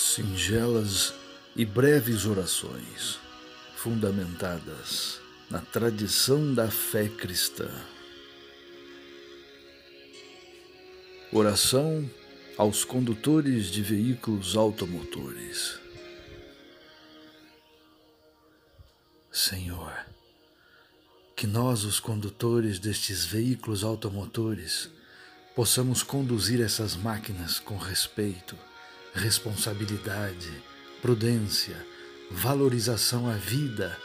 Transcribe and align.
singelas 0.00 1.12
e 1.54 1.64
breves 1.64 2.24
orações, 2.24 3.18
fundamentadas 3.76 5.20
na 5.50 5.60
tradição 5.60 6.54
da 6.54 6.70
fé 6.70 7.06
cristã. 7.06 7.68
Oração 11.30 12.10
aos 12.56 12.82
condutores 12.82 13.66
de 13.66 13.82
veículos 13.82 14.56
automotores. 14.56 15.78
Senhor, 19.30 19.94
que 21.36 21.46
nós, 21.46 21.84
os 21.84 22.00
condutores 22.00 22.78
destes 22.78 23.26
veículos 23.26 23.84
automotores, 23.84 24.90
possamos 25.54 26.02
conduzir 26.02 26.60
essas 26.60 26.96
máquinas 26.96 27.58
com 27.58 27.76
respeito, 27.76 28.56
responsabilidade, 29.14 30.50
prudência, 31.02 31.84
valorização 32.30 33.28
à 33.28 33.34
vida 33.34 33.96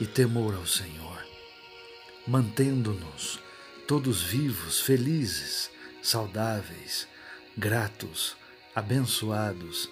e 0.00 0.06
temor 0.06 0.54
ao 0.54 0.66
Senhor, 0.66 1.22
mantendo-nos 2.26 3.38
todos 3.86 4.22
vivos, 4.22 4.80
felizes, 4.80 5.70
saudáveis, 6.02 7.06
gratos, 7.56 8.36
abençoados 8.74 9.88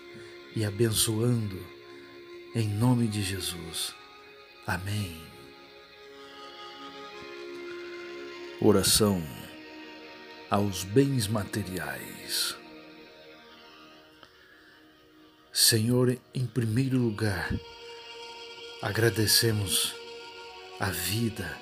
e 0.54 0.64
abençoando, 0.64 1.58
em 2.54 2.68
nome 2.68 3.08
de 3.08 3.22
Jesus. 3.22 3.94
Amém. 4.66 5.20
Oração 8.60 9.22
aos 10.48 10.84
bens 10.84 11.28
materiais. 11.28 12.56
Senhor, 15.68 16.16
em 16.32 16.46
primeiro 16.46 16.96
lugar, 16.96 17.52
agradecemos 18.80 19.96
a 20.78 20.90
vida, 20.90 21.60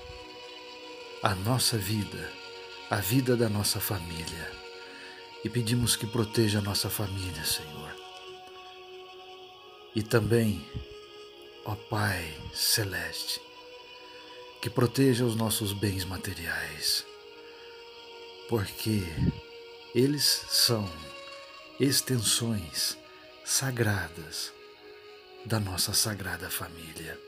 a 1.23 1.35
nossa 1.35 1.79
vida, 1.79 2.31
a 2.91 2.97
vida 2.97 3.35
da 3.35 3.49
nossa 3.49 3.81
família 3.81 4.53
e 5.43 5.49
pedimos 5.49 5.97
que 5.97 6.07
proteja 6.07 6.59
a 6.59 6.61
nossa 6.61 6.91
família, 6.91 7.47
Senhor. 7.47 7.97
E 9.97 10.03
também, 10.03 10.63
ó 11.65 11.75
Pai 11.75 12.31
Celeste, 12.53 13.41
que 14.61 14.69
proteja 14.69 15.25
os 15.25 15.35
nossos 15.35 15.73
bens 15.73 16.05
materiais, 16.05 17.07
porque 18.51 19.03
eles 19.95 20.45
são 20.51 20.87
extensões 21.81 23.03
sagradas 23.45 24.53
da 25.45 25.61
nossa 25.61 25.93
sagrada 25.93 26.49
família. 26.49 27.19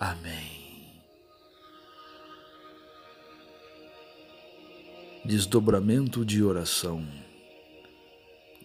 Amém. 0.00 1.00
Desdobramento 5.24 6.24
de 6.24 6.42
oração 6.42 7.06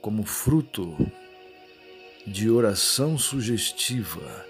como 0.02 0.24
fruto 0.24 0.98
de 2.26 2.50
oração 2.50 3.18
sugestiva 3.18 4.46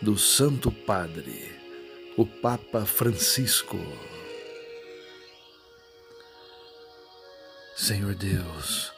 do 0.00 0.16
Santo 0.16 0.70
Padre, 0.70 1.52
o 2.16 2.24
Papa 2.24 2.86
Francisco. 2.86 3.78
Senhor 7.74 8.14
Deus, 8.14 8.95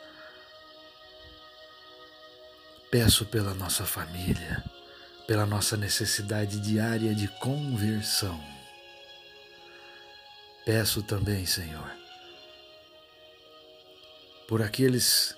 peço 2.90 3.26
pela 3.26 3.54
nossa 3.54 3.84
família, 3.84 4.64
pela 5.26 5.44
nossa 5.44 5.76
necessidade 5.76 6.58
diária 6.60 7.14
de 7.14 7.28
conversão. 7.28 8.42
Peço 10.64 11.02
também, 11.02 11.44
Senhor, 11.44 11.90
por 14.46 14.62
aqueles 14.62 15.36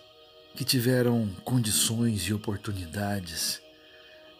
que 0.55 0.65
tiveram 0.65 1.29
condições 1.45 2.23
e 2.23 2.35
oportunidades 2.35 3.61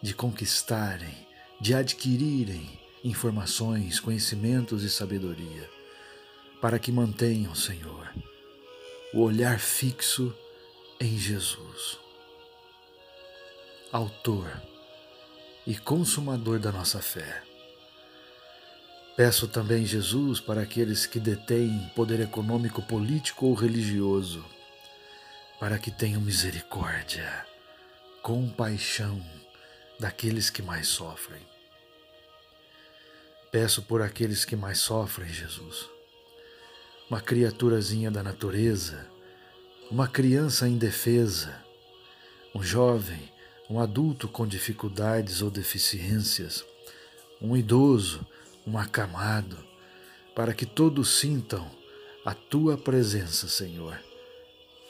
de 0.01 0.13
conquistarem, 0.13 1.27
de 1.59 1.73
adquirirem 1.73 2.79
informações, 3.03 3.99
conhecimentos 3.99 4.83
e 4.83 4.89
sabedoria, 4.89 5.69
para 6.61 6.79
que 6.79 6.91
mantenham, 6.91 7.53
Senhor, 7.55 8.13
o 9.13 9.19
olhar 9.19 9.59
fixo 9.59 10.33
em 10.99 11.17
Jesus, 11.17 11.97
Autor 13.91 14.49
e 15.65 15.75
Consumador 15.75 16.59
da 16.59 16.71
nossa 16.71 17.01
fé. 17.01 17.43
Peço 19.15 19.47
também, 19.47 19.85
Jesus, 19.85 20.39
para 20.39 20.61
aqueles 20.61 21.05
que 21.05 21.19
detêm 21.19 21.91
poder 21.95 22.19
econômico, 22.19 22.81
político 22.81 23.47
ou 23.47 23.53
religioso, 23.53 24.43
para 25.59 25.77
que 25.77 25.91
tenham 25.91 26.21
misericórdia, 26.21 27.45
compaixão 28.21 29.23
daqueles 29.99 30.49
que 30.49 30.61
mais 30.61 30.87
sofrem. 30.87 31.41
Peço 33.51 33.81
por 33.81 34.01
aqueles 34.01 34.45
que 34.45 34.55
mais 34.55 34.79
sofrem, 34.79 35.27
Jesus 35.27 35.89
uma 37.11 37.19
criaturazinha 37.19 38.09
da 38.09 38.23
natureza, 38.23 39.05
uma 39.91 40.07
criança 40.07 40.65
indefesa, 40.65 41.53
um 42.55 42.63
jovem, 42.63 43.29
um 43.71 43.79
adulto 43.79 44.27
com 44.27 44.45
dificuldades 44.45 45.41
ou 45.41 45.49
deficiências, 45.49 46.65
um 47.41 47.55
idoso, 47.55 48.27
um 48.67 48.77
acamado, 48.77 49.57
para 50.35 50.53
que 50.53 50.65
todos 50.65 51.19
sintam 51.19 51.71
a 52.25 52.33
tua 52.33 52.77
presença, 52.77 53.47
Senhor, 53.47 53.97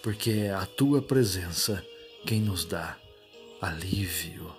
porque 0.01 0.31
é 0.31 0.53
a 0.53 0.65
tua 0.65 0.99
presença 0.99 1.85
quem 2.25 2.41
nos 2.41 2.65
dá 2.65 2.97
alívio. 3.61 4.51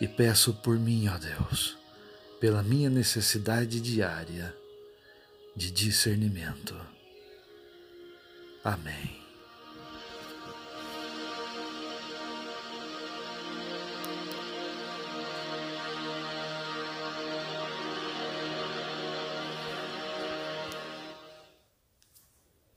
E 0.00 0.08
peço 0.08 0.54
por 0.54 0.78
mim, 0.78 1.06
ó 1.08 1.18
Deus, 1.18 1.76
pela 2.40 2.62
minha 2.62 2.88
necessidade 2.88 3.78
diária 3.78 4.56
de 5.54 5.70
discernimento. 5.70 6.74
Amém. 8.64 9.23